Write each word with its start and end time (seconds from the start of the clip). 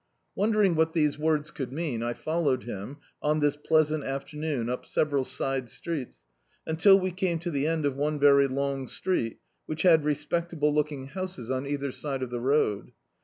Wondering 0.33 0.73
what 0.73 0.93
these 0.93 1.19
words 1.19 1.51
could 1.51 1.71
mean, 1.71 2.01
I 2.01 2.13
followed 2.13 2.63
him, 2.63 2.97
on 3.21 3.39
this 3.39 3.55
pleasant 3.55 4.03
afternoon, 4.03 4.67
up 4.67 4.83
several 4.83 5.23
side 5.23 5.69
streets, 5.69 6.23
un 6.65 6.77
til 6.77 6.99
we 6.99 7.11
came 7.11 7.37
to 7.37 7.51
the 7.51 7.67
end 7.67 7.85
of 7.85 7.95
one 7.95 8.17
very 8.19 8.47
long 8.47 8.87
street, 8.87 9.37
which 9.67 9.83
had 9.83 10.03
respectable 10.03 10.73
looking 10.73 11.09
houses 11.09 11.51
on 11.51 11.67
either 11.67 11.91
side 11.91 12.23
of 12.23 12.31
the 12.31 12.41
road. 12.41 12.93